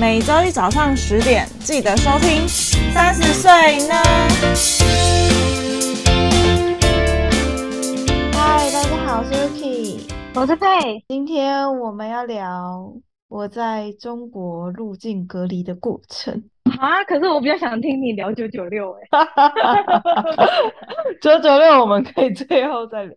[0.00, 2.48] 每周一早上十点记得收听。
[2.94, 3.50] 三十岁
[3.86, 3.94] 呢？
[8.32, 10.00] 嗨，大家好，我是 Yuki，
[10.34, 11.04] 我是佩。
[11.08, 12.92] 今天我们要聊
[13.28, 16.42] 我在中国入境隔离的过程。
[16.80, 17.04] 啊！
[17.04, 19.26] 可是我比较想听你聊九九六哎，
[21.20, 23.14] 九九六我们可以最后再聊。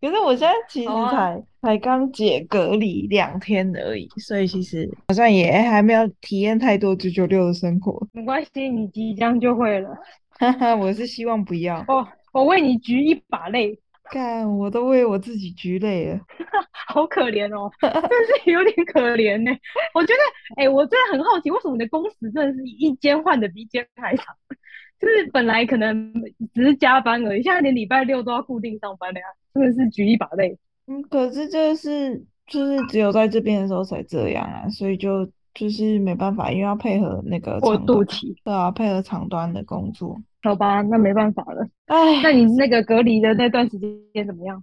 [0.00, 8.06] 可是我现在其实才、啊、才刚解隔离两天而已，所以其实好像也还没有体验太多九九六的生活。
[8.12, 9.96] 没关系，你即将就会了。
[10.38, 11.78] 哈哈，我是希望不要。
[11.88, 13.78] 哦，我为你举一把泪。
[14.10, 16.20] 干，我都为我自己举泪了，
[16.88, 19.50] 好可怜哦，真是有点可怜呢。
[19.94, 20.20] 我觉得，
[20.56, 24.26] 哎、欸，我真的很好奇，为什么你的工时真的是一间换的比一间还长？
[25.00, 26.12] 就是本来可能
[26.52, 30.58] 只是加班而已，现在连礼拜六都要固定上班的呀，真的是举一把泪。
[30.86, 40.20] 嗯，可是这是就是只有在这边的时候才这样啊，所以就就是没办法，因为要配合那个过渡期，对啊，配合长端的工作。
[40.42, 41.66] 好吧，那没办法了。
[41.86, 43.78] 哎，那你那个隔离的那段时
[44.12, 44.62] 间怎么样？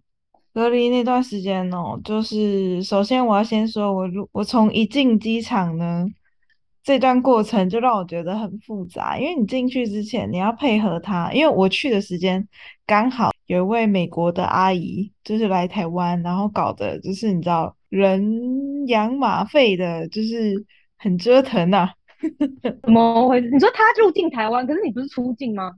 [0.54, 6.06] 隔离那段时间哦，就是首先我要先说，我入我从一进机场呢，
[6.84, 12.48] 这段过程就让我觉得很复杂，因为你进去之前你要配合他，因为我去的时间
[12.86, 20.66] 刚好有一位美国的阿姨就是来台湾，然后搞的就是你知道人仰马费的，就是
[20.98, 21.94] 很折腾呐、啊。
[22.84, 23.50] 怎么回事？
[23.50, 25.72] 你说他入境台湾，可是你不是出境吗？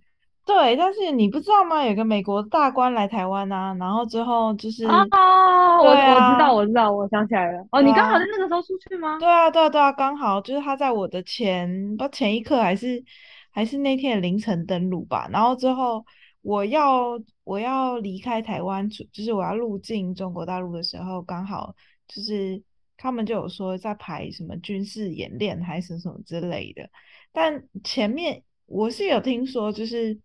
[0.45, 1.83] 对，但是你不知道吗？
[1.85, 7.59] 有个美国大官来台湾啊，然后之后就是啊，啊，我我知道，我知道，我想起来了。
[7.71, 9.17] 哦，啊、你刚好在那个时候出去吗？
[9.19, 13.03] 对啊，对啊，对啊，刚好就是他在我的前不前一刻还是
[13.51, 15.29] 还是那天的凌晨登陆吧。
[15.31, 16.05] 然后之后
[16.41, 21.73] 我要我要离开台湾，就是我要入境中国大陆的时候，刚好
[22.07, 22.61] 就是。
[22.95, 26.89] 他们就有说在排什么军事演练还是什么之类的，
[27.33, 30.17] 但前面我是有听说，就是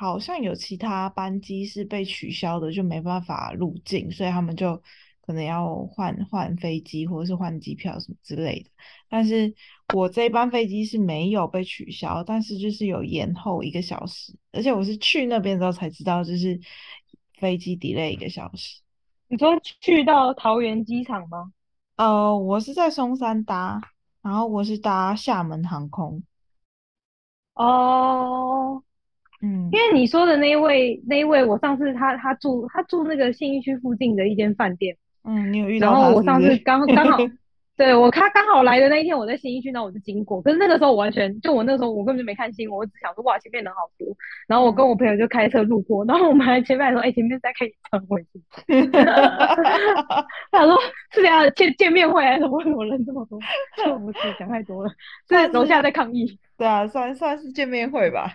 [0.00, 4.82] 好像有其他班机是被取消的，就没办法入境，所以他们就
[5.20, 8.70] 可能要换换飞机或者是换机票什么之类的。
[9.10, 9.54] 但是
[9.94, 16.58] 我这班飞机是没有被取消，但是就是有延后一个小时，而且我是去那边之后才知道，就是
[17.38, 18.80] 飞机 delay 一个小时。
[19.28, 21.52] 你说去到桃园机场吗？
[21.96, 23.82] 呃，我是在松山搭，
[24.22, 26.22] 然后我是搭厦门航空。
[27.52, 28.82] 哦，
[29.42, 34.96] 嗯，因为你说的那一位，那一位，我上次他他住他住那个信义区附近的一间饭店。
[35.24, 36.00] 嗯，你有遇到是是？
[36.02, 37.18] 然后我上次刚刚好。
[37.76, 40.42] 对，我他刚好来的那一天，我在信义区，然后我就经过。
[40.42, 44.06] 可是那个时候我完全就我那个时候我根本就没看新闻，我只想说哇，前面人好多。
[44.46, 48.22] 然后我跟我朋友就开车路过，然后我们还前面还说，哎、欸，前面在开演唱会。
[50.52, 50.76] 他说
[51.10, 52.58] 是这样见见面会还是什么？
[52.58, 53.38] 为什么人这么多？
[53.90, 54.90] 我不是想太多了，
[55.26, 56.38] 在楼下在抗议。
[56.58, 58.30] 对啊，算算是见面会吧。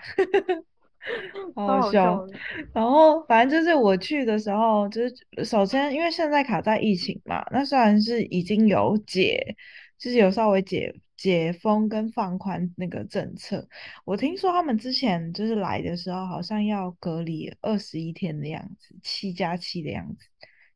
[1.54, 2.26] 好好笑，
[2.74, 9.56] 然后反正就是我去的时候，就是首先因为现在卡在疫情嘛，那虽然是已经有解，
[9.98, 13.68] 就是有稍微解解封跟放宽那个政策，
[14.04, 20.26] 我听说他们之前就是来的时候好像要隔离二十一天的样子，七加七的样子，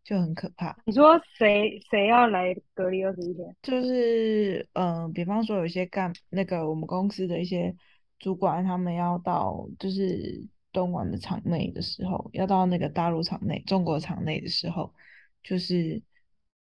[0.03, 0.77] 就很可怕。
[0.85, 3.55] 你说谁谁要来隔离二十一天？
[3.63, 7.75] 就是嗯、呃，比方说有一些干那个我们公司的一些。
[8.19, 14.93] 主管他们要到就是东莞的场内的时候，要到那个大陆场内、中国场内的时候，
[15.41, 16.03] 就是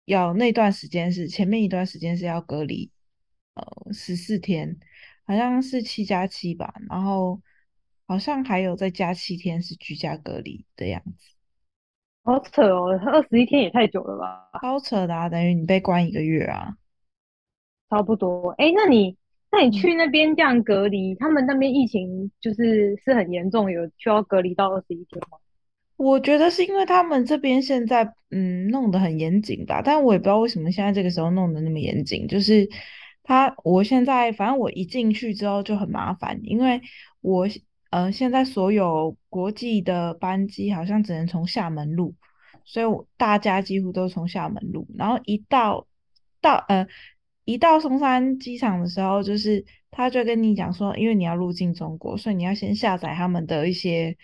[0.05, 2.91] 要那段时间是前面一段时间是要隔离，
[3.53, 4.77] 呃，十四天，
[5.25, 7.39] 好像是七加七吧，然后
[8.07, 11.35] 好像还有再加七天是居家隔离的样子。
[12.23, 14.49] 好扯哦，二十一天也太久了吧？
[14.59, 16.77] 好扯的啊，等于你被关一个月啊，
[17.89, 18.49] 差不多。
[18.57, 19.15] 哎，那你？
[19.55, 25.37] 那你去那边这样隔离，他们那边疫情就是是很严重，有需要隔离到二十一天吗？
[25.95, 32.27] 我觉得是因为他们这边现在嗯弄得很严谨吧，但我也不知道为什么现在这个时候弄得那么严谨。
[32.27, 32.67] 就是
[33.21, 36.81] 他，我现在反正我一进去之后就很麻烦，因为
[37.21, 37.47] 我
[37.91, 42.15] 呃现在所有国际的班机好像只能从厦门入，
[42.65, 45.85] 所以我大家几乎都从厦门入，然后一到
[46.41, 46.87] 到呃。
[47.45, 54.15] 一到松山机场的时候，就是他就跟你讲说，因为你要入境中国，所以你要先下载他们的一些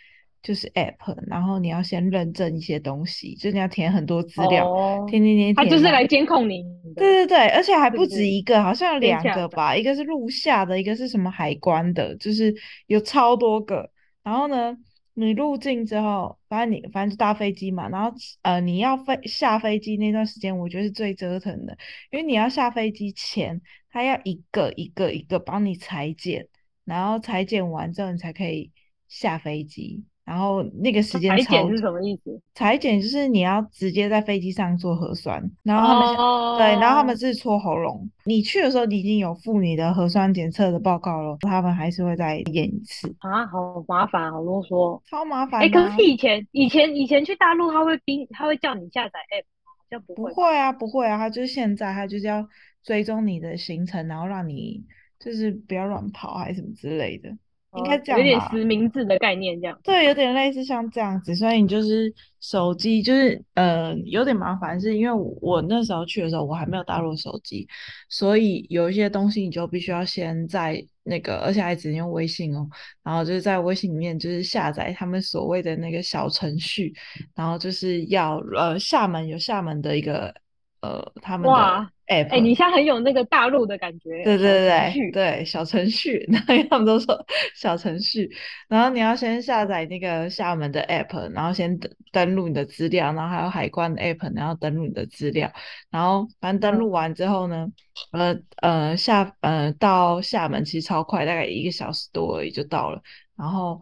[0.42, 5.56] 就是 app，然后你要先认证一些东西，就你要填很多资料，哦、填填填填。
[5.56, 6.64] 他就是来监控你。
[6.96, 12.56] 对对对，而且还不止一个，好像有两个吧，一个是陆下的，一个是什么海关的，就是
[12.88, 13.90] 有超多个。
[14.24, 14.76] 然后呢，
[15.14, 18.12] 你入境之后，反正你反正就搭飞机嘛，然后
[18.42, 21.78] 呃你要飞下飞机那段时间，我觉得是最折腾的，
[22.12, 26.48] 因为你要下飞机前，他要一个一个一个帮你裁剪，
[26.84, 28.72] 然后裁剪完之后你才可以
[29.08, 30.04] 下飞机。
[30.30, 32.40] 然后那个时间裁剪是什么意思？
[32.54, 36.56] 裁剪就是你要直接在飞机上做核酸，然后他们、oh.
[36.60, 38.08] 对，然后他们是戳喉咙。
[38.26, 45.62] 你去的时候你已经有附你的核酸检测的报告了，他们还是会再验一次啊，好麻烦，好啰嗦，超麻烦。
[45.62, 50.30] 哎、欸，可是以前以前以前去大陆他会逼他会叫你下载 app，就不会？
[50.30, 52.48] 不会啊，不会啊，他就是现在他就是要
[52.84, 54.84] 追踪你的行程，然后让你
[55.20, 57.36] 就是不要乱跑还是什么之类的。
[57.78, 61.36] 应该这样吧，有点实名制的概念，这样对，有点类似像这样子。
[61.36, 67.68] 所以你就是手机，就是呃，有点麻烦，是因为我，我那时候去的时候，我还没有大陆手机，
[68.10, 72.68] 所以有一些东西你就必须要先在那个，而且还只能用微信哦。
[73.04, 76.92] 然后就是在微信里面，就是下载他们所谓的那个小程序，
[77.36, 80.34] 然后就是要呃，厦门有厦门的一个
[80.82, 81.88] 呃，他们的。
[82.10, 84.24] 哎、欸，你现在很有那个大陆的感觉。
[84.24, 87.24] 对对对对，对小程序， 然后他们都说
[87.56, 88.28] 小程序，
[88.68, 95.52] 然后你要先下载那个厦门的 app，然后先登登录你的资料，然后还有海关的 app，然后登录你的资料，
[95.92, 97.72] 然后反正登录完之后呢，
[98.12, 103.00] 嗯、呃呃厦呃到厦门其实超快，大概一个小时多而已就到了，
[103.38, 103.80] 然后。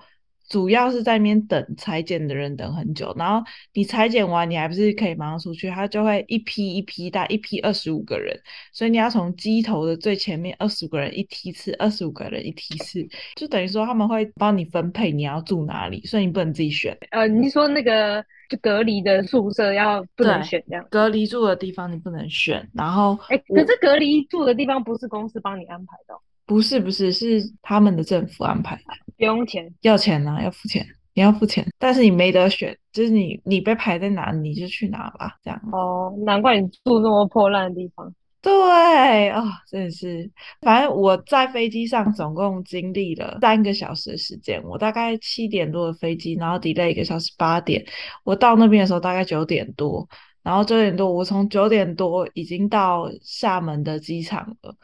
[0.48, 8.40] 主要是在那边等裁剪的人等很久，然后你裁剪完，你还不是可以马上出去，他就会一批一批带一批二十五个人，
[8.72, 13.06] 所以你要从机头的最前面二十五个人一梯次，二十五个人一梯次，
[13.36, 16.98] 就等于说他们会帮你分配你要住哪里，所以你不能自己选。
[17.12, 20.88] 呃，你说那个就隔离的宿舍要不能选这样？
[20.90, 26.14] 隔离住的地方你不能选，然后哎，可是隔离住的地方不是公司帮你安排的？
[26.46, 28.84] 不是不是，是他们的政府安排的，
[29.18, 35.60] 不用钱，要钱呢、啊，要付钱，你要付钱，但是你没得选，就是你你被排在哪，你就去哪吧，这样。
[35.72, 38.14] 哦，难怪你住那么破烂的地方。
[38.40, 40.30] 对啊、哦，真的是，
[40.62, 47.84] 反正我在飞机上总共经历了三个小时的时间，我大概七点多的飞机，然后 delay 一个小时八点，
[48.24, 50.08] 我到那边的时候大概九点多，
[50.44, 54.76] 然后九点多我从九点多已经到厦门的机场了。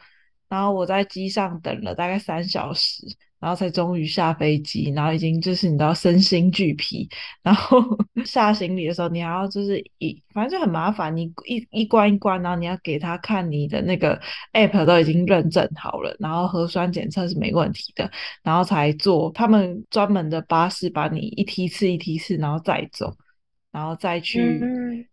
[0.46, 3.06] 然后我在机上等了大概三小时，
[3.44, 4.90] 然后才终于下飞机。
[4.96, 7.06] 然后已经就是你都要身心俱疲，
[7.42, 7.78] 然后
[8.24, 14.18] 下行李的时候，你还要就是一反正就很麻烦，你一一关一关，然后你要给他看你的那个
[14.54, 18.10] app 都已经认证好了，然后核酸检测是没问题的，
[18.42, 23.14] 然后才坐他们专门的巴士把你一梯次一梯次，然后再走。
[23.74, 24.40] 然后再去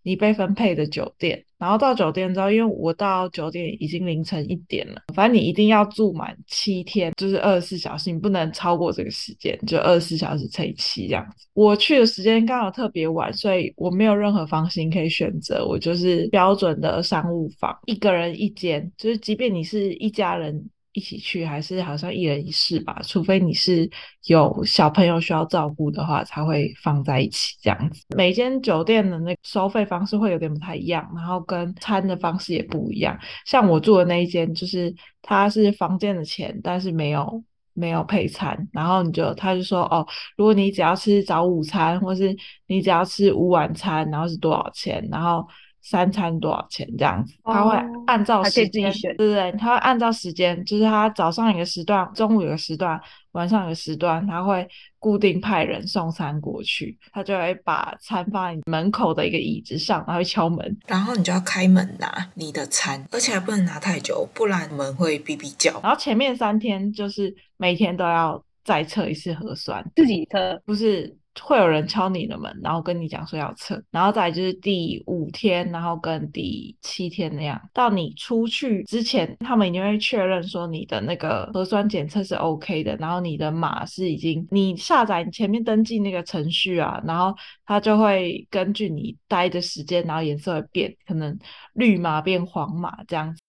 [0.03, 11.47] 你被分配的酒店，嗯、然后到酒店之后，因为我到酒店已经凌晨一点了，反正你一定要住满七天，就是二十四小时，你不能超过这个时间，就二十四小时乘以七这样子。
[11.53, 20.63] 我去的时间刚好特别晚，所以我没有任何房型可以选择，我就是标准的商务房，一个人一间，就是即便你是一家人。
[20.93, 23.89] 一起去还是好像一人一室吧，除非你是
[24.25, 28.03] 有小朋友需要照顾的话，才会放在一起这样子。
[28.15, 33.17] 每间酒店的那个收费方式会有点不太一样，然后跟餐的方式也不一样。
[33.45, 37.41] 像我住的那一间，就是它是房间的钱，但是没有
[37.73, 38.67] 没有配餐。
[38.73, 40.05] 然后你就他就说哦，
[40.35, 42.35] 如果你只要吃早午餐，或是
[42.67, 45.07] 你只要吃午晚餐，然后是多少钱？
[45.09, 45.47] 然后。
[45.81, 47.33] 三餐多少钱这样子？
[47.43, 47.75] 他会
[48.05, 49.51] 按照时间，对不对？
[49.53, 52.99] 他会按照时间，就是他早上一个时段，中午一个时段，
[53.31, 54.67] 晚上一个时段，他会
[54.99, 56.97] 固定派人送餐过去。
[57.11, 65.79] 他就会把餐放在你门口的一个椅子上，然后会敲门，然后你就要开门拿你的餐，而且还不能拿太久，不然门会哔哔叫。
[65.81, 71.17] 然后前面三天就是每天都要再测一次核酸，自己测，不是。
[71.39, 87.33] 会有人敲你的门，然后跟你讲说要测，然后再就是第五天，然后跟第七天那样，到你出去之前，他们一定会确认说你的那个核酸检测是 OK 的，然后你的码是已经你下载前面登记那个程序啊，然后
[87.65, 91.37] 它就会根据你待的时间，然后颜色会变，可能
[91.73, 93.41] 绿码变黄码这样子。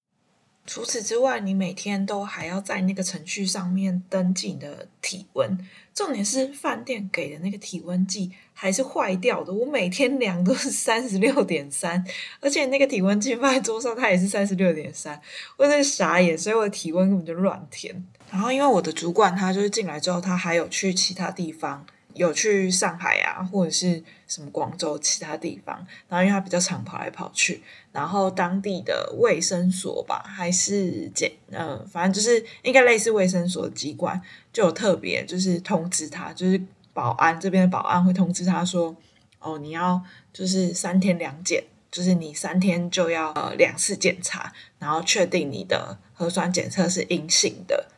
[0.64, 5.58] 除此之外，你每天都还要在那个程序上面登记你的体温。
[5.94, 12.04] 重点是饭店给的那个体温计还是坏掉的，我每天量都是三十六点三，
[12.40, 15.20] 而且那个体温计放在桌上，它也是三十六点三，
[15.56, 18.04] 我真傻眼，所以我的体温根本就乱填。
[18.30, 21.87] 然后因为我的主管他就是进来之后，他还有去其他地方。
[22.14, 34.21] 有去上海啊，或者是什么广州其他地方，然后因为他比较常跑来跑去，然后当地的卫生所吧，还是检，呃，反正就是应该类似卫生所的机关，
[34.52, 36.61] 就有特别就是通知他，就是
[36.92, 38.95] 保安这边的保安会通知他说，
[39.38, 40.02] 哦，你要
[40.33, 47.88] 就是三天两检，就是你三天就要呃两次检查，然后确定你的核酸检测是阴性的，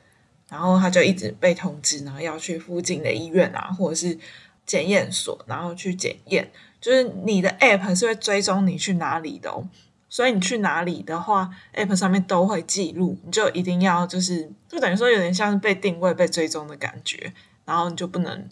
[0.54, 4.16] 然后他就一直被通知，然后要去附近的医院啊，或者是
[4.64, 6.48] 检验所，然后去检验。
[6.80, 9.66] 就是你的 App 是会追踪你去哪里的哦，
[10.08, 17.32] 所以你去哪里的话，App 上面都会记录，你就一定要就是就等于说有点像是被定位、被追踪的感觉，
[17.64, 18.48] 然后你就不能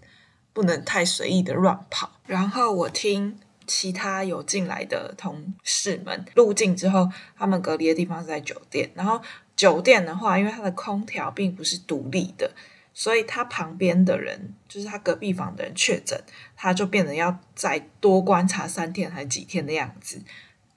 [0.52, 2.10] 不能太随意的乱跑。
[2.26, 9.22] 然后我听其他有进来的同事们入境之后，他们隔离的地方是在酒店，然后
[9.56, 12.50] 酒店的话，因为它的空调并不是独立的。
[12.94, 16.22] 所以他旁边的人，就是他隔壁房的人确诊，
[16.54, 20.20] 他就变得要再多观察三天还是几天的样子，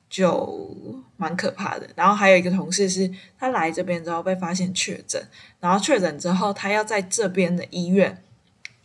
[0.10, 0.66] 就
[1.18, 1.90] 蛮可怕的。
[1.94, 5.22] 然后还有一个同事是，他来这边之后被发现确诊，
[5.60, 8.24] 然后确诊之后，他要在这边的医院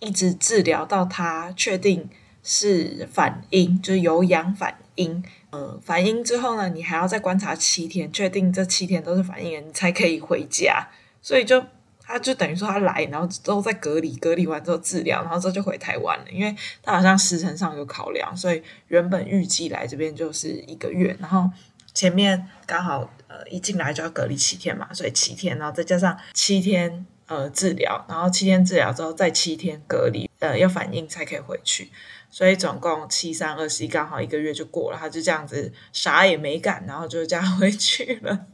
[0.01, 2.11] 一直治疗到他确定
[2.43, 5.23] 是反应，就是有氧反应。
[5.51, 10.89] 呃，反阴之后呢，你还要再观察七天，确定这七天都是反阴，你才可以回家。
[11.21, 11.65] 所以就。
[12.13, 16.25] 他就等于说他来，然后之后再隔离，隔离完之后治疗，然后之后就回台湾了。
[16.33, 16.53] 因为
[16.83, 21.49] 他好像时程上有考量，所以原本预计来这边就是一个月，然后
[21.95, 31.93] 前面刚好呃一进来就要隔离七天嘛，所以七天，然后再加上七天呃治疗，然后七天治疗之后再七天隔离，呃要反应才可以回去，
[32.31, 38.47] 所以总共七三二十一，刚好一个月就过了，他就这样子啥也没干，然后就这样 回去了。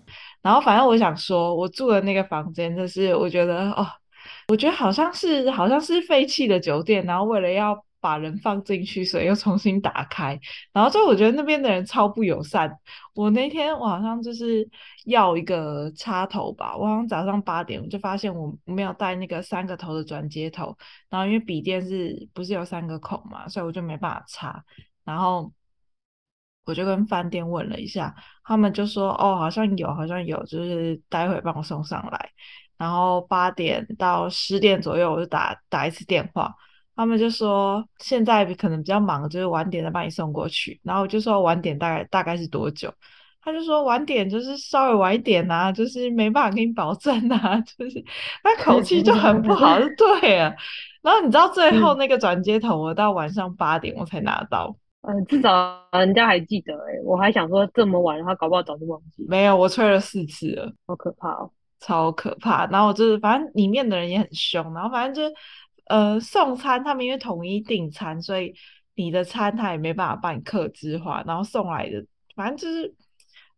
[0.42, 3.87] 然后反正我想说，我住的那个房间就是，我觉得哦，
[4.49, 10.39] 我觉得好像是好像是废弃的酒店，然后为了要把人放进去，所以又重新打开。
[10.73, 12.71] 然后就我觉得那边的人超不友善。
[13.15, 14.69] 我那天我好像就是
[15.07, 20.77] 要一个插头吧，我好像早上八点我就发现我没有带那个三个头的转接头，
[21.09, 24.65] 然后因为笔电是不是有三个孔嘛，所以我就没办法插。
[25.05, 25.53] 然后。
[26.69, 32.31] 我就跟饭店问了一下，他们就说哦，好像有，好像有，就是待会帮我送上来。
[32.77, 36.53] 然后八点到十点左右，我就打打一次电话，
[36.97, 40.81] 他们就说现在可能比较忙，就是晚点再帮你送过去。
[40.83, 42.93] 然后我就说晚点大概大概是多久？
[43.43, 48.05] 他就说晚点就是稍微晚一点啊，就是没办法给你保证啊， 就是
[48.43, 50.53] 那口气就很不好，就对了。
[51.00, 54.75] 然后你知道最后那个转接头，我到晚上八点我才拿到。
[55.03, 59.25] 嗯，至少人家还记得哎、欸，我还想说这么晚，他搞不好早就忘记。
[59.29, 61.49] 没有，我催了四次了，好可怕哦，
[61.79, 62.67] 超可怕。
[62.67, 65.35] 然后就是，反正里面的人也很凶，然后反正就是，
[65.87, 68.55] 呃，送餐他们因为统一订餐，所以
[68.95, 72.95] 你的餐他也没办法帮你克制化，然后送来的，反正就是。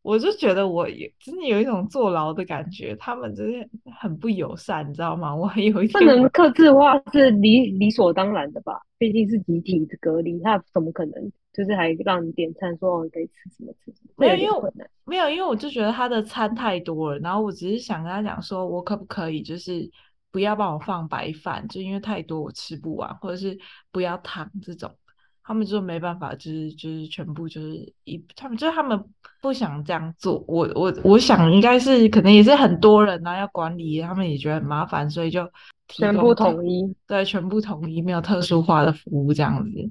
[0.00, 3.68] 我就觉得我也真的有一种坐牢的感觉，他们真的
[4.00, 5.34] 很不友善，你知道吗？
[5.36, 8.80] 我很有一点不能克制化是理理所当然的吧？
[8.96, 14.14] 毕竟是集体隔离，他怎么可能就是还让你点餐说你可以吃什么吃什么？
[14.16, 14.72] 没有，因为
[15.04, 19.90] 没有，因为我就觉得他的餐太多了，然后我只是想跟他讲说，我可不可以就是
[20.30, 23.58] 不要帮我放白饭，就因为太多我吃不完，或者是
[23.90, 24.94] 不要汤这种。
[25.42, 29.02] 他们就没办法，就是就是全部就是一，他们就是他们
[29.40, 30.44] 不想这样做。
[30.46, 35.50] 我我我想应该是可能也是很多人啊要管理，他们也觉得很麻烦，所以就
[35.88, 39.90] 全部统一，对，全部统一，没有特殊化的服务这样子。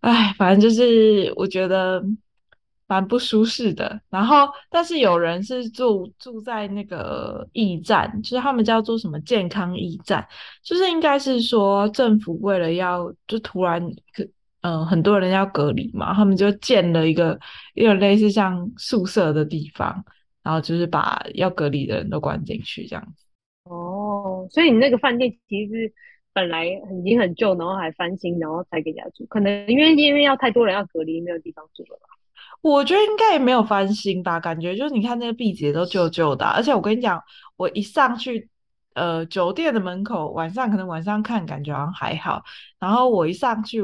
[0.00, 2.04] 哎，反正就是我觉得
[2.86, 4.00] 蛮不舒适的。
[4.10, 10.26] 然后，但是有人是住住在那个驿站，就是他们叫做什么健康驿站，
[10.62, 13.80] 就是应该是说政府为了要就突然
[14.12, 14.26] 可。
[14.62, 17.38] 嗯，很多人要隔离嘛，他们就建了一个
[17.74, 20.04] 有点类似像宿舍的地方，
[20.42, 23.24] 然后就是把要隔离的人都关进去这样子。
[23.70, 25.92] 哦，所以你那个饭店其实
[26.32, 29.24] 本来已经很旧，然后还翻新，然后才给人家住。
[29.26, 32.15] 可能因为因为要太多人要隔离，没有地方住了吧？
[32.60, 37.22] 我觉得应该也没有翻新吧，感觉就是你看那个壁纸都旧旧的，而且我跟你讲，
[37.56, 38.48] 我一上去，
[38.94, 42.42] 呃，酒店的门口晚上可能晚上看感觉好像还好，
[42.78, 43.82] 然后我一上去。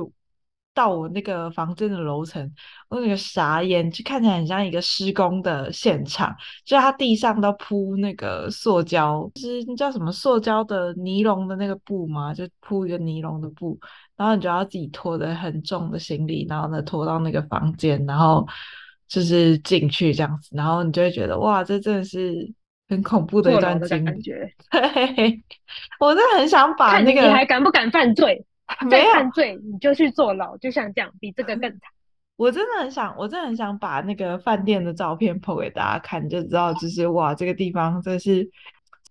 [0.74, 2.50] 到我那个房间的楼层，
[2.88, 13.78] 我那个傻眼，就看起来很像一个施工的现场，就它地上都铺那个塑胶，就是那叫什么塑胶的尼龙的那个布嘛，就铺一个尼龙的布，
[14.16, 18.46] 然后你就要自己拖着很重的行李，然后呢拖到那个房间，然后
[19.08, 22.50] 就是进去这样子，然后你就会觉得哇，这真的是
[22.88, 24.22] 很恐怖的一段经历。
[26.00, 28.44] 我真的很想把那个，你还敢不敢犯罪？
[28.88, 31.80] 没犯罪你就去坐牢，就像这样，比这个更惨。
[32.36, 38.50] 我真的很想，我真的很想把那个饭店的照片 po 给大家看，就知道就是哇，这个地方真是。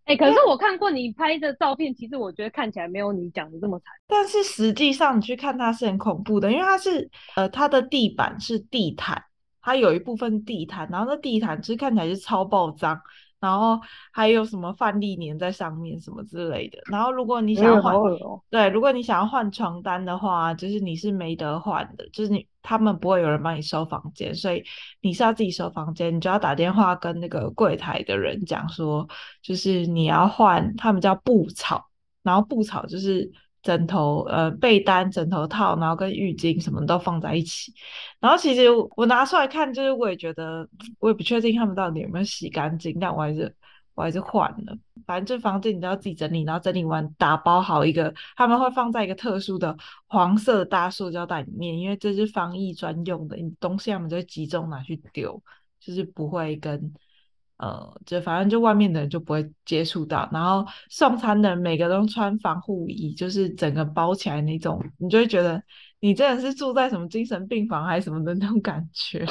[0.06, 3.86] 哎、欸，可是我看过你拍的照片，其实我觉得看起来没有你讲的这么惨。
[4.08, 9.24] 但是实际上你去看它是很恐怖的，因为它是呃，它的地板是地毯，
[9.62, 13.00] 它有一部分地毯，然后那地毯其实看起来是超爆脏。
[13.42, 13.78] 然后
[14.14, 16.80] 还有什么饭粒粘在上面什么之类的。
[16.90, 24.64] 然后如果你想要换，哦、对，如果你想要换床单的话，就是你是没得换的，就是你他们不会有人帮你收房间，所以
[25.02, 29.06] 你是要自己收房间，你就要打电话跟那个柜台的人讲说，
[29.42, 31.84] 就是你要换，他们叫布草，
[32.24, 33.32] 然后布草就是。
[33.64, 37.74] 枕头、呃，被单、枕头套，然后跟浴巾什么都放在一起。
[38.20, 40.68] 然后其实我拿出来看，就是我也觉得，
[41.00, 43.56] 我也不确定他们到底有没有洗干净，但我还是
[43.94, 44.78] 我还是换了。
[45.06, 49.78] 反正这房间你都要自己整理，然后整理完打包好一个，他们会放在一个特殊的
[50.08, 55.42] 黄色大塑胶袋里面，因为这是防疫专用的，你东西他们就会集中拿去丢，
[55.80, 56.94] 就是不会跟。
[57.62, 65.62] 呃，就反正就外面的人就不会接触到，然后送餐的人每个都穿防护衣，就是整个包起来那种，你就会觉得
[66.00, 69.24] 你真的是住在什么精神病房还是什么的那种感觉，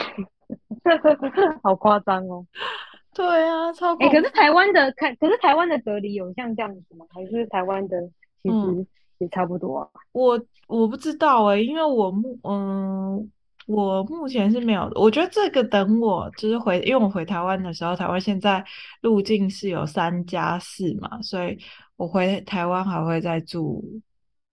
[1.60, 2.46] 好夸张哦。
[3.12, 7.04] 对啊，超哎、欸，可是台湾的看，可是台湾的隔离有像这样子吗？
[7.10, 7.96] 还是台湾的
[8.44, 8.86] 其实
[9.18, 9.88] 也差不多啊？
[9.92, 13.28] 嗯、我我不知道哎、欸，因为我目嗯。
[13.66, 18.64] 我目前是没有，我觉得这个等我就是回，因为我回台湾的时候，台湾现在
[19.00, 21.58] 入境是有三加四嘛，所以
[21.96, 24.00] 我回台湾还会再住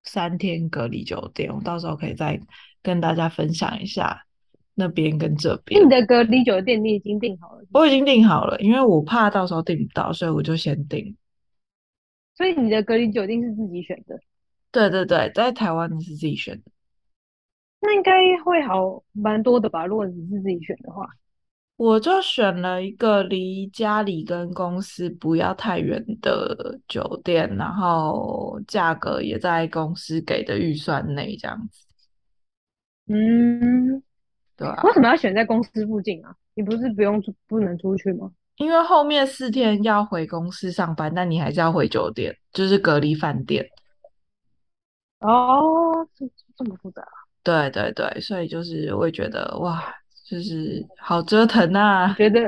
[0.04, 2.40] 三天隔离酒店，我到时候可以再
[2.84, 4.24] 跟大家分享一下
[4.76, 5.84] 那边跟这边。
[5.84, 7.64] 你的隔离酒店你已经订好了？
[7.72, 11.16] 我已经订好了，因为我怕到时候订不到，所以我就先订。
[12.36, 14.20] 所以你的隔离酒店是自己选的？
[14.72, 16.72] 对对对，在台湾你是自己选的。
[17.80, 18.12] 那应该
[18.44, 19.86] 会好蛮多的吧？
[19.86, 21.08] 如果你是自己选的话，
[21.78, 31.86] 我就选了一个离家里跟公司不要太远的酒店，然后价格也在公司给的预算内，这样子。
[33.10, 34.02] 嗯，
[34.58, 34.82] 对啊。
[34.84, 36.36] 为什么要选在公司附近啊？
[36.56, 38.32] 你不是不用出不能出去吗？
[38.56, 43.64] 因为后面四天要回公司上班，但你还是要回酒店，就是隔离饭店。
[45.20, 46.26] 哦，这
[46.58, 47.27] 这么复杂啊。
[47.48, 49.82] 对对对，所以就是我也觉得哇，
[50.26, 52.14] 就是好折腾啊！
[52.18, 52.42] 觉得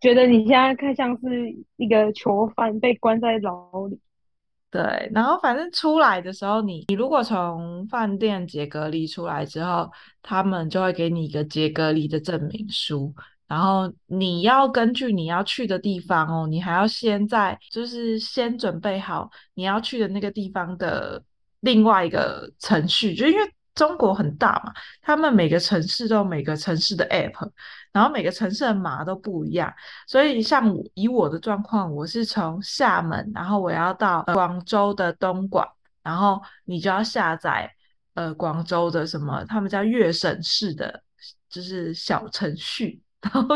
[0.00, 4.00] 觉得你现在看像是一个囚犯被关在牢里。
[4.70, 9.90] 对，然后反正出来的时候你，你你如果从饭店解隔离出来之后，
[10.22, 13.14] 他们就会给你一个解隔离的证明书，
[13.46, 21.22] 然后你要根据你要去的地方哦，你还要先在就是先准备好你要去的那个地方的
[21.60, 23.40] 另外一个程序，就因为。
[23.80, 27.50] 中国很大嘛，他们每个城市都有每个城市的 app，
[27.92, 29.72] 然后每个城市的码都不一样，
[30.06, 35.66] 所以像以我的状况，我是从厦门，然后我要到广州的东莞，
[36.02, 37.74] 然后你就要下载
[38.12, 41.02] 呃广州的什么，他们叫粤省市的，
[41.48, 43.00] 就是小程序。
[43.22, 43.46] 然后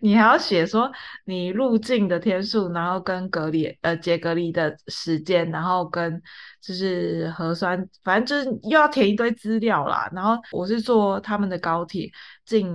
[0.00, 0.92] 你还要写说
[1.24, 6.22] 你入境的天数，然后跟隔离呃解隔离的时间，然后跟
[6.60, 10.10] 就是核酸，反正就是又要填一堆资料啦。
[10.14, 12.10] 然后我是坐他们的高铁
[12.44, 12.70] 进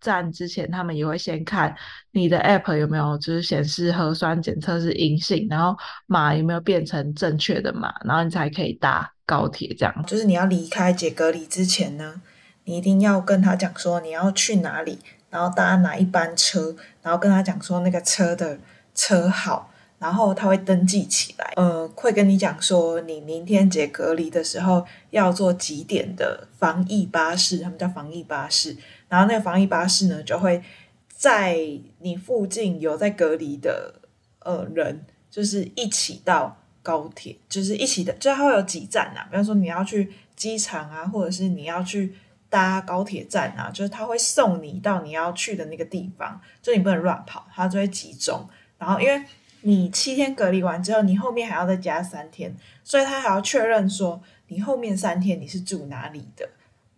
[0.00, 1.76] 站之前，他们也会先看
[2.10, 9.74] 你的 app 有没有就是显示核酸检测是阴性，然后码有没有变成正确的码，然后你才可以搭高铁。
[9.78, 12.22] 这样就是你要离开解隔离之前呢，
[12.64, 15.00] 你一定要跟他讲说你要去哪里。
[15.28, 18.58] 然后搭哪一班车，然后跟他讲说那个车的
[18.94, 21.52] 车号，然后他会登记起来。
[21.56, 28.76] 呃，会跟你讲说你明天解隔离的时候要坐几点的防疫巴士，他们叫防疫巴士。
[29.08, 30.62] 然后那个防疫巴士呢，就会
[31.08, 31.58] 在
[31.98, 33.94] 你附近有在隔离的
[34.40, 39.26] 呃人，就是一起到高铁，就是一起的，就它会有几站啊。
[39.28, 42.14] 比方说你要去机场啊，或者是你要去。
[42.56, 48.48] 搭高铁站啊，就是他会送你到你要去的那个地方，就你不能乱跑，他就会集中。
[48.78, 49.22] 然后因为
[49.60, 56.48] 你七天隔离完之后，你后面还要再加三天，所以他还要确认说你后面三天你是住哪里的，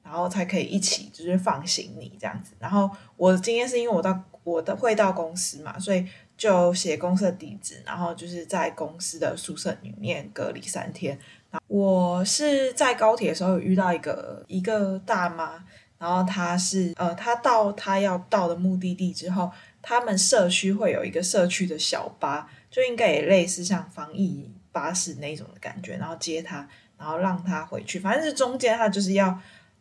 [0.05, 2.53] 然后才可以一起就是放行你这样子。
[2.61, 11.19] 然后我的经验是因为我到我的会到公司嘛，所以就写公司的地址，然后就是在公司的宿舍里面隔离三天。
[11.67, 15.65] 我是在高铁的时候有遇到一个一个大妈，
[15.99, 27.99] 然后她是呃，她到她要到的目的地之后，他们社区会有一个社区的小巴，就应该也类似像防疫巴士那种的感觉，然后接她，然后让她回去。
[27.99, 29.39] 反正是中间她就是要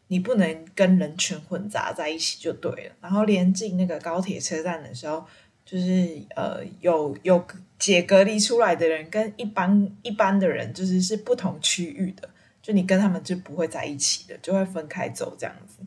[0.08, 2.96] 你不能跟人群混杂在一起就对了。
[3.02, 5.26] 然后连进那个高铁车站的时候，
[5.70, 7.46] 就是呃有有。
[7.80, 12.28] 解隔离出来的人跟一般一般的人就是是不同区域的，
[12.60, 15.78] 就你跟他们就不会在一起的，就会分开走这样子，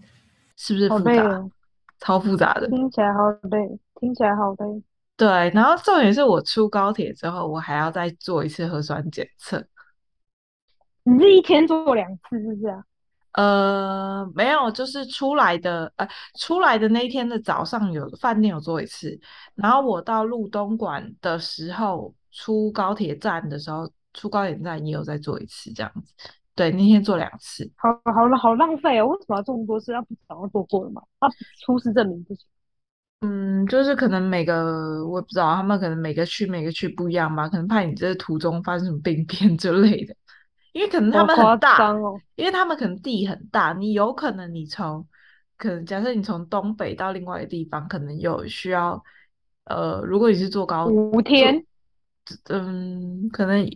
[0.57, 1.51] 是不是复杂？
[1.99, 2.69] 超复杂的。
[2.69, 4.83] 听起来好累，听起来好累。
[5.17, 9.67] 对，然后重点是我出高铁之后，我还要再做一次核酸检测。
[11.03, 12.85] 你是一天做两次，是不是啊？
[13.33, 19.19] 呃，没有，就是出来的，呃，出来的那一天的早上有饭店有做一次，
[19.55, 26.13] 然后我到路东馆的时候，出高铁站的时候，出高铁站也有再做一次，这样子。
[26.57, 27.71] 对，那天做两次。
[27.77, 29.07] 好，好了，好浪费哦！
[29.07, 29.93] 为什么要这么多次？
[29.93, 31.01] 要不早上做过了吗？
[31.19, 31.29] 他
[31.65, 32.45] 出示证明不行。
[33.23, 40.15] 嗯，就是可能每个我也不知道，他们可能每个区每个区不一样吧，可能怕你这个途中发生什么病变之类的。
[40.73, 45.07] 因为可能他们很大，哦、因为他们可能地很大，你有可能你从，
[45.57, 49.03] 可能假设你从东北到另外一个地方，可能有需要，
[49.65, 51.65] 呃，如果你是坐高五天，
[52.45, 53.69] 嗯，可能。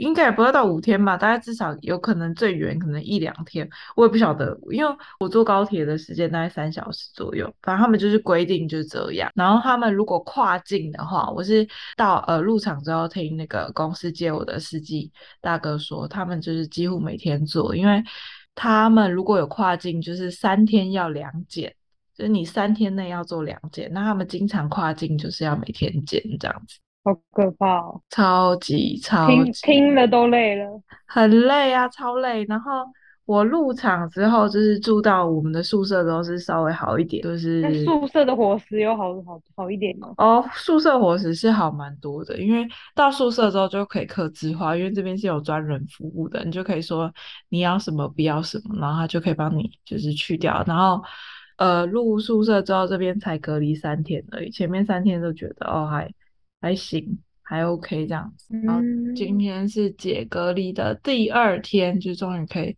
[0.00, 9.30] 应该也不会到五天吧，大概至少有可能最远可能一两天，我也不晓得，因为我坐高铁的时间大概三小时左右，反正他们就是规定就是这样。
[9.34, 18.02] 然后他们如果跨境的话，我是到呃入场之后听那个公司接我的司机大哥说，他们就是几乎每天做，因为
[18.54, 21.74] 他们如果有跨境，就是三天要两检，
[22.16, 26.78] 就是你三天内要做两检，那他们经常跨境就是要每天检这样子。
[27.02, 28.00] 好可怕哦！
[28.10, 30.66] 超级超级听听了都累了，
[31.06, 32.44] 很累啊，超累。
[32.44, 32.84] 然后
[33.24, 40.12] 我入场之后，就是住到我们的宿舍都是稍微好一点，就是宿舍的伙食有好好好一点吗？
[40.18, 47.10] 哦，宿舍伙食是好蛮多的，因为到宿舍之后就可以客制化，因为这边是有专人服务的，你就可以说
[47.48, 50.62] 你要什么不要什么，然后他就可以帮你就是去掉。
[50.66, 51.02] 然后
[51.56, 56.12] 呃，入宿舍之后这边才隔离三天而已，前面三天都觉得哦还。
[56.60, 58.54] 还行，还 OK 这样子。
[58.62, 58.80] 然后
[59.16, 62.76] 今天是解隔离的第二天，就终于可以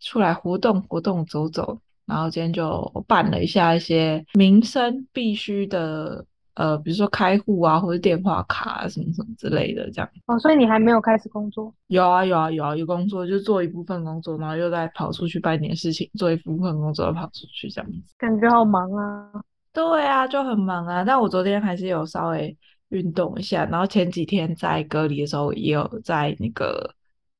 [0.00, 1.78] 出来活动活动走走。
[2.06, 10.08] 然后今天就办了一下一些民生必须的，呃，比如说开户啊，或者电话卡啊，什么什么之类的这样。
[10.26, 11.74] 哦，所以你还没有开始工作？
[11.88, 18.14] 有啊有啊有啊有工作，就做一部分工作，然后又再跑出去办点事情，做一部分工作又跑出去这样子。
[18.16, 19.28] 感觉好忙啊。
[19.72, 21.02] 对啊，就很忙啊。
[21.04, 22.56] 但我昨天还是有稍微。
[22.90, 26.94] 运动一下，然后前几天在隔离的时候也有在那个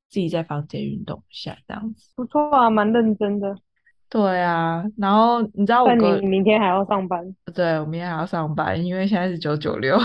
[0.08, 3.56] 自己在房间运动一下，这样子不错啊，蛮认真的。
[4.08, 7.34] 对啊，然后你知道我哥，你明天还要上班？
[7.52, 9.98] 对，我明天还要上班，因为现在是九九六，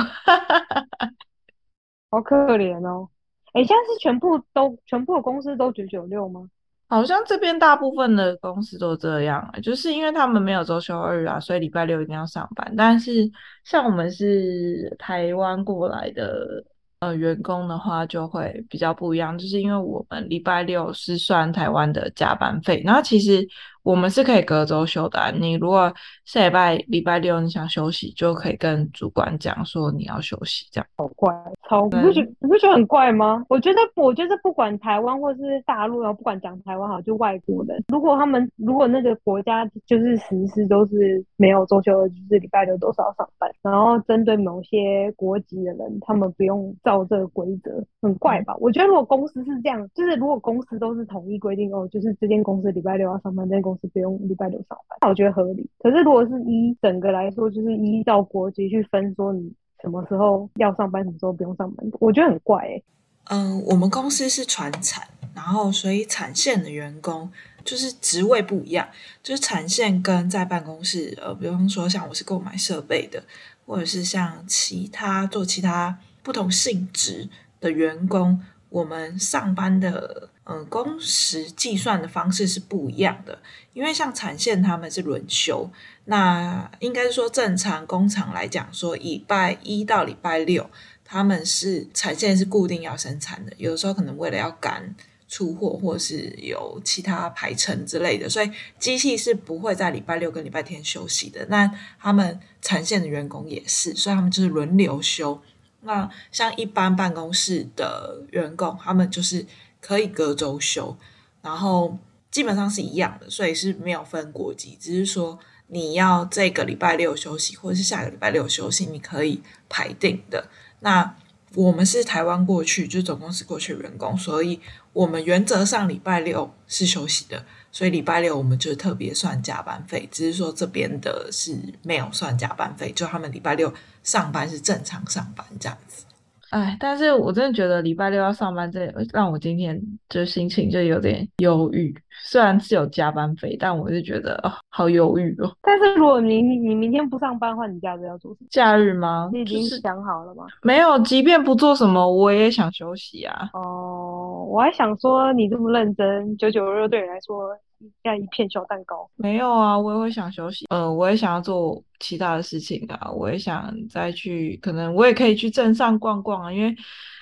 [2.10, 3.10] 好可怜哦。
[3.54, 6.48] 哎，现在是全部都全部的公司都九九六吗？
[6.92, 12.72] 好像这边大部分的公司都这样，就是因为他们没有周休二日啊，所以礼拜六一定要上班。
[12.78, 13.28] 但是
[13.64, 16.64] 像我们是台湾过来的。
[17.02, 23.44] 呃，员工的话就会比较不一样，就是因为我们礼拜六是算台湾的加班费，那其实
[23.84, 25.32] 我们是可以隔周休的啊。
[25.32, 25.94] 你如果
[26.26, 30.88] 下礼拜礼拜六你想休息，就可以跟主管讲说你要休息，这样。
[30.98, 31.34] 好怪，
[31.68, 33.44] 超，你不觉你不觉得很怪吗？
[33.50, 46.62] 我觉得，我觉得不管台湾或是大陆，然后不管讲台湾好，就外国人，如果他们如果那个国家就是实施都是没有周休的，就是礼拜六都是要上班，然后针对某些国籍的人，他们不用。
[46.84, 48.56] 照这个规则很怪吧？
[48.60, 55.70] 我觉得如果公司是这样，就是如果公司都是统一规定哦，就是这间公司礼拜六要上班，这间公公司不用礼拜六上班，那我觉得合理。
[55.80, 62.82] 可是如果是依整个来说，就是依照国籍去分，说你什么时候要上班，什么时候不用上班，我觉得很怪、
[63.30, 67.32] 嗯，我们公司是传产，然后所以产线的员工
[67.64, 68.88] 就是职位不一样，
[69.24, 73.24] 就是产线跟在办公室，呃，比方说像我是购买设备的，
[73.66, 75.98] 或者是像其他做其他。
[76.24, 77.28] 不同性质
[77.60, 83.40] 的员工，我们上班的嗯工时计算的方式是不一样的。
[83.74, 85.70] 因为像产线他们是轮休，
[86.06, 90.70] 那应该是说正常工厂来讲，说礼拜一到礼拜六
[91.06, 94.94] 他们是产线是固定要生产的，有的时候可能为了要赶
[95.30, 101.46] 出货或是有其他排程之类的，所以机器是不会在礼拜六跟礼拜天休息的。
[101.48, 105.42] 那他们产线的员工也是，所以他们就是轮流休。
[105.84, 109.46] 那像一般办公室的员工，他们就是
[109.82, 110.96] 可以隔周休，
[111.42, 111.98] 然后
[112.30, 120.48] 基本上是一样的，所以是没有分国籍，只是说你要这个礼拜六休息，或者是下个礼拜六休息，你可以排定的。
[120.80, 121.16] 那
[121.56, 124.62] 我们是台湾过去，就总公司过去的员工，所以
[124.94, 127.44] 我们原则上礼拜六是休息的。
[127.74, 136.04] 所以礼拜六我们就特别算加班费，只是说这边的是没有算加班费，就他们礼拜六上班是正常上班这样子。
[136.52, 141.96] 哎，但是我真的觉得礼拜六要上班，这让我今天就心情就有点忧郁。
[142.24, 145.50] 虽然是有加班费，但我是觉得哦，好忧郁哦。
[145.62, 148.48] 但是如果你你明天不上班的话，你假日要做什么？
[148.52, 149.30] 假日吗？
[149.32, 150.44] 你已经想好了吗？
[150.44, 153.50] 就是、没有，即便不做什么，我也想休息啊。
[153.54, 157.58] 哦，我还想说你这么认真，九九六对你来说。
[158.04, 159.10] 要一片小蛋糕。
[159.16, 160.66] 没有啊，我也会想休息。
[160.70, 163.12] 呃，我也想要做其他的事情啊。
[163.12, 166.52] 我也想再去，可能我也可以去镇上逛逛啊。
[166.52, 166.76] 因为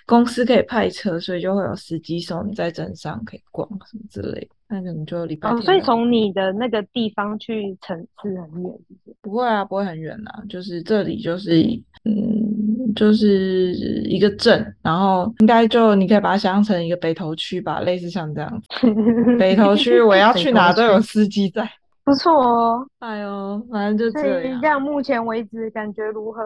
[0.06, 4.50] 公司可以派车，所以就会有司机送你在镇上可以逛什么之类的。
[4.69, 5.60] 那可能就礼拜天。
[5.60, 8.71] 哦，所以从你的那个地方去城市很远，
[9.05, 10.43] 是不会啊，不会很远啊。
[10.47, 11.62] 就是这里就是
[12.05, 12.47] 嗯。
[12.95, 18.67] 就是一个镇，然后应该就你可以把它想象成一个北投区吧，类似像这样子。
[19.38, 21.69] 北投区我要去哪都有司机在，
[22.03, 22.88] 不错哦。
[22.97, 24.60] 哎呦，反正就这样。
[24.60, 26.41] 这样目前为止感觉如何？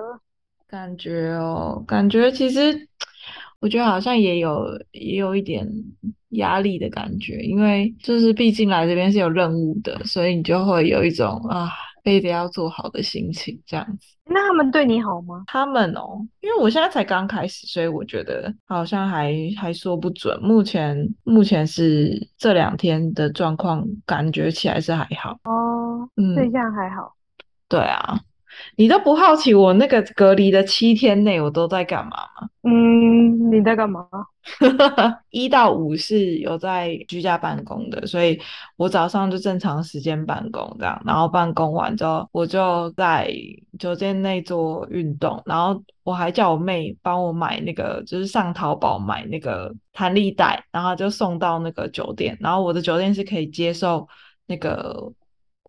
[0.68, 2.88] 感觉哦，感觉其实
[3.64, 5.66] 我觉得好像也有也有一点
[6.32, 11.70] 压力的感觉，因为就是毕竟来这边是有任务的，所以你就会有一种啊。
[12.04, 15.46] 非得要做好的心情这样子，那他们对你好吗？
[15.48, 20.38] 他们哦，因为我现在才刚开始，所以我觉得好像还还说不准。
[20.42, 27.16] 目前目前是这两天的状况，感觉起来是还好哦，嗯，对，这样还好。
[27.70, 28.20] 对啊。
[28.76, 32.50] 你都不好奇我那个隔离的七天内我都在干嘛吗？
[32.64, 34.08] 嗯，你在干嘛？
[35.30, 38.40] 一到五是有在居家办公的，所以
[38.78, 43.34] 我早上就正常时间办公这样，然后办公完之后我就在
[43.80, 54.08] 酒店内做运动，然后我还叫我妹帮我买那个，就是上淘宝买那个弹力带，然后就送到那个酒店，然后我的酒店是可以接受
[54.46, 55.12] 那个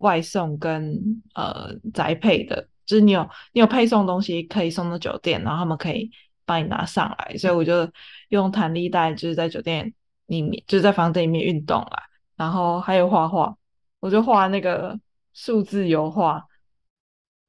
[0.01, 0.97] 外送跟
[1.35, 2.69] 呃宅配的。
[2.87, 6.11] 就是你有你有配送东西可以送到酒店，然后他们可以
[6.45, 7.89] 帮你拿上来，所以我就
[8.29, 9.95] 用弹力带，就是在酒店
[10.27, 12.03] 里面，就是在房间里面运动啦。
[12.37, 13.57] 然后还有画画，
[14.01, 14.99] 我就画那个
[15.33, 16.45] 数字油画，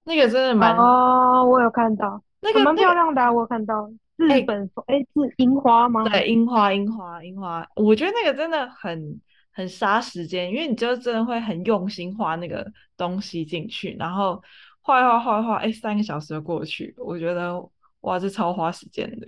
[0.06, 6.08] 那个真的蛮哦，我有看到，那个蛮漂亮的，我有看到日本哎，是樱花吗？
[6.08, 9.20] 对，樱花，樱花，樱花，我觉得那个真的很
[9.52, 14.42] 很杀时间，因为你就真的会很用心画那个东西进去，然后。
[14.86, 17.60] 画一画画一画，哎，三个小时就过去，我觉得
[18.02, 19.26] 哇，这超花时间的。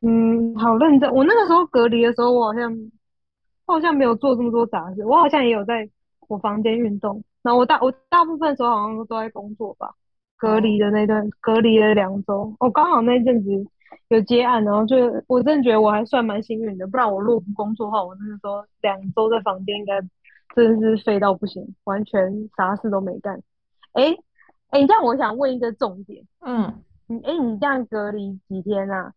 [0.00, 1.08] 嗯，好认真。
[1.14, 2.72] 我那个时候隔离的时候，我好像
[3.66, 5.88] 我好像没有做这么多杂事，我好像也有在
[6.26, 7.22] 我房间运动。
[7.40, 9.94] 然后我大我大部分时候好像都在工作吧。
[10.36, 13.50] 隔离的那段，隔离了两周，我刚好那阵子
[14.08, 14.96] 有接案，然后就
[15.28, 16.84] 我真的觉得我还算蛮幸运的。
[16.88, 20.00] 不然我如果不工作的话，我那时候两周在房间应该
[20.56, 23.40] 真的是废到不行，完全啥事都没干。
[23.92, 24.16] 哎，
[24.70, 29.12] 哎，这样我想问一个重点，嗯，你哎，你这样隔离几天啊？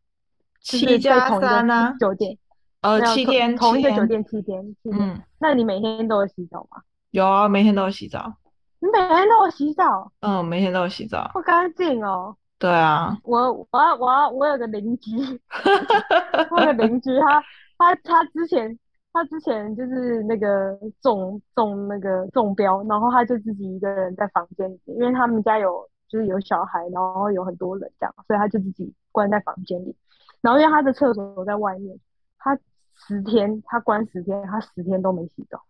[0.62, 2.38] 七加三啊，酒店，
[2.82, 6.82] 呃，七天，同一个酒店七天，嗯，那你每天都有洗澡吗？
[7.12, 8.34] 有啊，每天都有洗澡。
[8.80, 10.12] 你每天都有洗澡？
[10.22, 11.30] 嗯，每天都有洗澡。
[11.34, 12.36] 不干净哦。
[12.60, 13.18] 对啊。
[13.24, 15.12] 我我要我要我有个邻居，
[16.52, 17.42] 我有个邻居，他
[17.78, 18.78] 他他之前。
[19.16, 29.96] 他之前就是那个中中那个中标，然后他就自己一个人在房间里面，因为他们家有就是有小孩，然后有很多人这样，所以他就自己关在房间里。
[30.42, 31.98] 然后因为他的厕所在外面，
[32.38, 32.60] 他
[33.08, 35.62] 十天他关十天，他十天都没洗澡。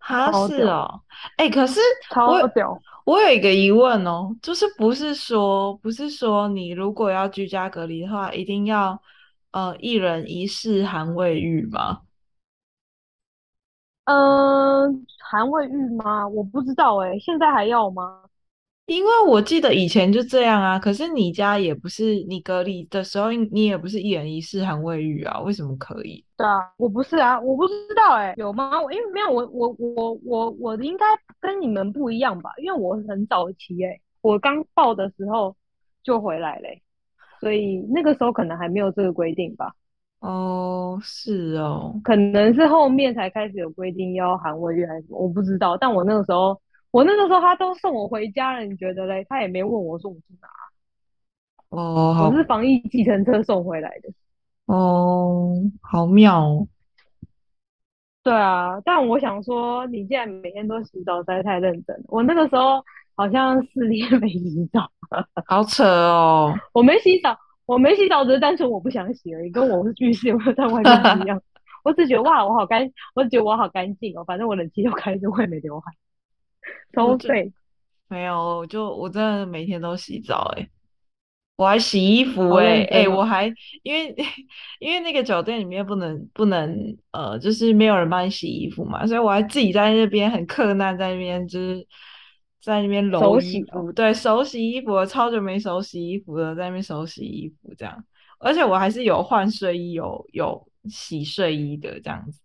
[0.00, 1.00] 他是哦，
[1.36, 1.80] 哎、欸，可是
[2.10, 2.76] 超屌。
[3.04, 9.00] 我有一个疑问哦，就是不是说不是说你如果要居家隔离的话，一定要
[9.52, 12.00] 呃一人一室含卫浴吗？
[14.10, 16.26] 嗯，含卫浴吗？
[16.26, 18.22] 我不知道哎、欸，现在还要吗？
[18.86, 20.78] 因为我记得以前就这样啊。
[20.78, 25.38] 可是你家也不是你隔离的时候，你也不是一人一室含卫浴啊？
[25.40, 26.24] 为什么可以？
[26.38, 28.80] 对啊，我不是啊，我不知道哎、欸，有吗？
[28.90, 31.04] 因为没有，我我我我我应该
[31.38, 32.50] 跟你们不一样吧？
[32.62, 35.54] 因为我很早期哎、欸，我刚报的时候
[36.02, 36.82] 就回来嘞、欸，
[37.40, 39.74] 所以那个时候可能还没有这个规定吧。
[40.20, 45.76] 哦，是哦，可能是后面才开始有规定要含卫浴还是什么，我不知道。
[45.76, 49.24] 但我那个时候，我那个时候他都送我回家了，你觉得嘞？
[49.28, 50.48] 他也没问我说我去哪。
[51.68, 54.10] 哦，好，我是防疫计程车送回来的。
[54.66, 56.68] 哦，好妙哦。
[58.24, 62.02] 对啊，但我想说，你既然每天都洗澡，实在太认真了。
[62.08, 62.82] 我那个时候
[63.14, 64.90] 好像四天没洗澡，
[65.46, 66.52] 好扯哦。
[66.74, 67.38] 我没洗澡。
[67.68, 71.38] 我没洗澡，只是单纯我不想洗而已，跟我是浴室有没有在外面一样。
[71.84, 74.24] 我只觉得哇，我好干，我只觉得我好干净哦。
[74.24, 75.92] 反正我冷气又开着，我也没流汗，
[76.94, 77.52] 超废。
[78.08, 80.66] 没有，就我真的每天都洗澡哎。
[81.56, 83.52] 我还洗衣服哎、欸、哎、哦，我还
[83.82, 84.14] 因为
[84.78, 91.86] 因为那个酒店里面不能不能呃，就是没有人帮你洗衣服嘛，所以我还自己在那边很克难，在那边就是
[92.68, 98.04] 在那边揉衣服，手洗对手洗衣服，超久没手洗衣服了，在那边手洗衣服这样，
[98.38, 102.42] 而且我还是有换睡衣，有有洗睡衣的这样子。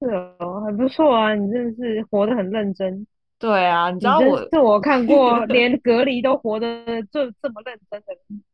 [0.00, 0.08] 是
[0.38, 3.06] 哦，还不错啊，你真的是活得很认真。
[3.38, 8.44] 对啊，你知道我是我看过 连隔离都活得这这么认真的人。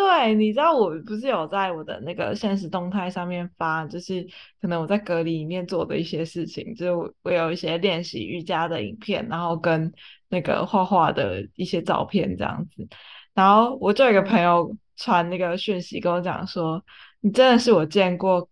[0.00, 4.26] 对，你知道我不是有在我的那个现实动态上面发，就是
[4.58, 9.92] 可能我在隔离里面做的一些事情，就是我有一些练习瑜伽的影片，然后跟
[10.30, 12.88] 那个画画的一些照片这样子。
[13.34, 16.82] 然后我就有一个朋友传那个讯息跟我讲说，
[17.20, 18.48] 你真的是我见过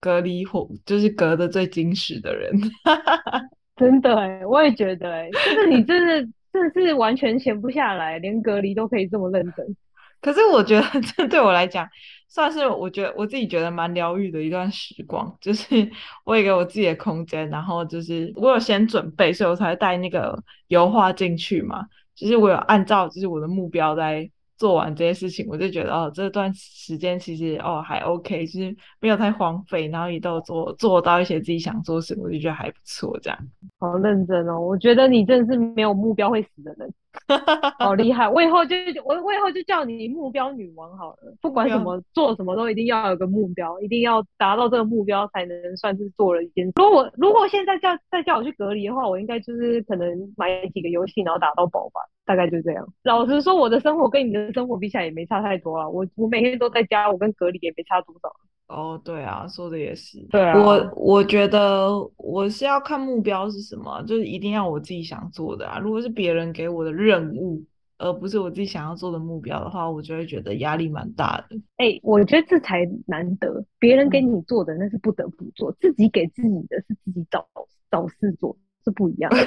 [0.00, 2.58] 隔离活就是隔得最精实的人。
[3.76, 9.76] 真的哎，我也觉得哎，就是你真的真的是完全闲不下来，连隔离都可以这么认真。
[10.20, 11.88] 可是我觉得 这对我来讲，
[12.28, 15.90] 算是我觉得我自己觉得蛮疗愈的一段时光，就是
[16.24, 21.84] 我也给我自己的空间，然后就是我有先准备，所以我才带那个油画进去嘛。
[22.14, 24.30] 就是我有按照就是我的目标在。
[24.60, 33.18] 做完这些事情，我就觉得哦，这段时间其实哦还 OK，就是没有太荒废，然后也都有做做到一些自己想做的事，我就觉得还不错。
[33.22, 33.38] 这样
[33.78, 36.92] 好认真哦，我觉得你真的是没有目标会死的人，
[37.78, 38.28] 好厉害！
[38.28, 46.72] 我以后就我我以后就叫你目标女王好了，不管什么做什么都一定要有个目标，一定要达到这个目标才能算是做了一件事。
[46.76, 52.00] 如果如果现在叫再叫我去隔离的话，我应该就是可能买几个游戏，然后打到宝吧。
[52.26, 52.86] 大概就这样。
[53.02, 55.88] 老实说，我的生活跟你的生活比起来也没差太多啊。
[55.88, 58.30] 我我每天都在家，我跟隔离也没差多少。
[58.70, 60.18] 哦，对啊，说的也是。
[60.30, 65.78] 对啊，我我觉得我是要看目标是什么，就是一定要我自己想做的啊。
[65.78, 67.62] 如果是别人给我的任务，
[67.98, 71.56] 而不是我自己想要做的目标的话，我就会觉得压力蛮大的。
[71.76, 73.64] 哎、欸，我觉得这才难得。
[73.78, 77.46] 别人给你做的那是不得不做，自己给自己的是自己找
[77.90, 78.56] 找事做。
[78.84, 79.38] 是不一样的，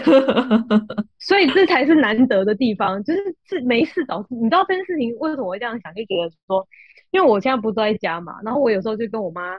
[1.19, 4.27] 所以这才是难得的地方，就是是没事找事。
[4.35, 5.93] 你知道这件事情为什么我会这样想？
[5.93, 6.67] 就觉得说，
[7.11, 9.57] 因为我现在不在家嘛，然后我有时候就跟我妈，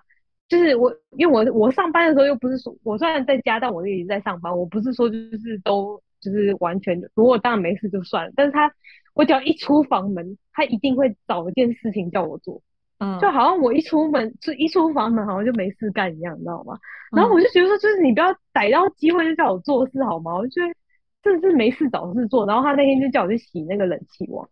[0.49, 4.57] 就是我，因为我我上班的时候又不是说，我虽然在家，但我一直在上班。
[4.57, 8.33] 我不是说就是都就是完全，如果当然没事就算了。
[8.37, 8.73] 但是他，
[9.15, 12.63] 我只要一出房门，他一定会找一件事情叫我做。
[12.99, 16.79] 嗯，就好像我一出门，就一出房门，好像就没事干一样，你知道吗？
[17.11, 20.35] 嗯、然后我就觉得说，就是你不要逮到机会就叫我做事好吗？
[20.35, 20.75] 我就觉得
[21.23, 22.47] 这是没事找事做。
[22.47, 24.49] 然后他那天就叫我去洗那个冷气网，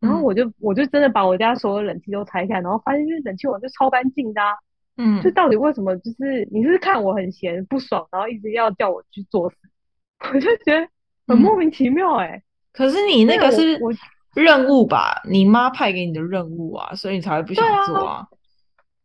[0.00, 4.54] 然后我就我就真的把我家所有冷气都拆开，然后发现就是冷气网就超干净的、啊。
[4.96, 5.96] 嗯，就到底为什么？
[5.98, 9.56] 就是你是看我很闲不爽，然后一直要叫我去做事，
[10.32, 10.88] 我就觉得
[11.26, 12.42] 很莫名其妙哎、欸嗯。
[12.72, 13.78] 可是你那个是。
[13.80, 13.92] 我
[14.34, 18.14] 任务吧，你妈派给你的任务啊，所以你才会不想做啊。
[18.16, 18.28] 啊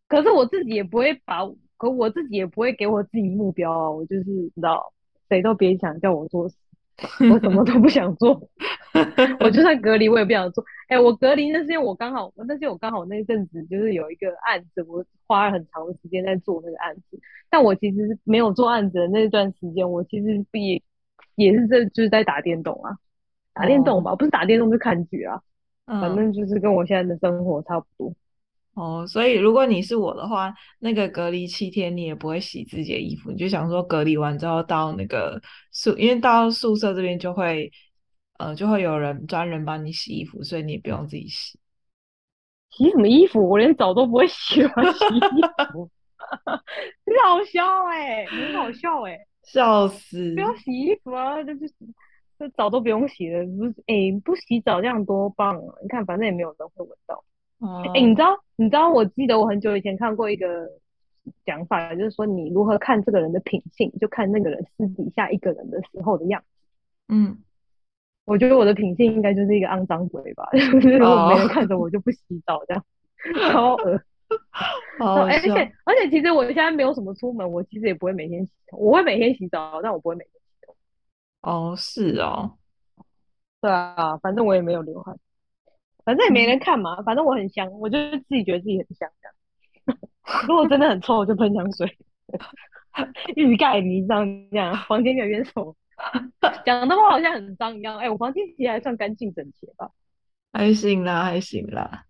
[0.07, 1.45] 可是我自己也不会把，
[1.77, 3.91] 可我自己也不会给我自己目标啊。
[3.91, 4.91] 我就是你知道，
[5.29, 6.55] 谁都别想叫我做事，
[7.31, 8.49] 我什么都不想做。
[9.39, 10.63] 我就算隔离，我也不想做。
[10.87, 17.19] 哎、欸，我隔离那是因为我刚好，那是我刚好那阵子就是有一个案子，我花了很长的时间在做那个案子。
[17.51, 20.81] 但我其实没有做案子的那段时间，我其实也
[21.35, 22.97] 也是在就是在打电动啊。
[23.59, 25.41] 打电动吧，哦、不是打电动就看剧啊，
[25.85, 28.13] 嗯，反正就是跟我现在的生活差不多。
[28.75, 35.41] 哦，所以如果你是我的话，那个隔离七天你也不会洗自己的衣服，你就想说隔离完之后到那个
[35.73, 37.69] 宿，因为到宿舍这边就会，
[38.37, 41.59] 呃，就会有人专人帮你洗衣服，所以你也不用自己洗。
[42.71, 43.49] 洗什么衣服？
[43.49, 45.19] 我连澡都不会洗，了洗衣
[45.73, 45.89] 服，
[47.05, 50.33] 你好笑哎、欸，很好笑哎、欸，笑死！
[50.35, 51.73] 不要洗衣服啊，就是。
[52.39, 53.71] 这澡都不用洗了，不是？
[53.87, 55.75] 哎、欸，不洗澡这样多棒啊！
[55.81, 57.21] 你看，反正也没有人会闻到。
[57.59, 58.39] 哎、嗯欸，你知道？
[58.55, 58.89] 你知道？
[58.89, 60.69] 我记得我很久以前看过一个
[61.45, 66.47] 讲法，就是说你如何看这个人的品性，就看那个人私底下一个人的时候的样子。
[67.09, 67.37] 嗯，
[68.25, 72.85] 我觉得我的品性应该就是一个肮脏鬼吧， 就是如果没人看着我就不洗澡这样，
[73.51, 74.01] 超恶。
[75.01, 75.51] 而且
[75.83, 80.38] 而且，其实我现在没有什么出门，我其实也不会每天洗头，我会每天洗澡，但我不会每天。
[81.41, 82.57] 哦，是哦，
[83.61, 85.17] 对啊，反正我也没有流汗，
[86.03, 89.97] 反正也没人看嘛，嗯、反正我很香，我就自己觉得自己很香这样。
[90.47, 91.97] 如果真的很臭，我就喷香水，
[93.37, 94.75] 欲盖弥彰这样。
[94.87, 95.75] 房间有点丑，
[96.65, 97.97] 讲的话好像很脏一样。
[97.97, 99.89] 哎、欸，我房间其实还算干净整洁吧，
[100.51, 102.03] 还行啦，还行啦。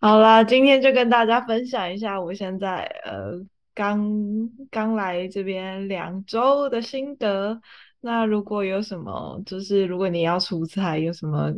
[0.00, 3.32] 好啦，今天就跟大家分享一下我现在呃
[3.74, 7.62] 刚刚来这边两周的心得。
[8.00, 11.52] 那如果有什么，就是如果你要出差，有什么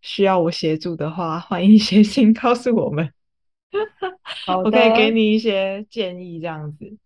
[0.00, 3.12] 需要我协助的话， 欢迎写信告诉我们，
[4.46, 6.96] 我可以给你一些建议，这样子。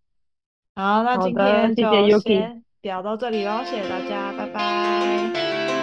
[0.74, 5.32] 好，那今天就先聊到这里喽，谢谢大家，拜拜，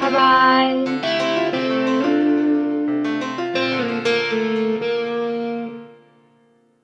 [0.02, 1.41] 拜拜。